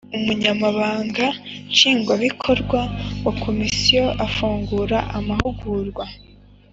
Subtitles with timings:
[0.17, 1.25] Umunyamabanga
[1.71, 2.79] nshingwabikorwa
[3.23, 6.05] wa Komisiyo afungura amahugurwa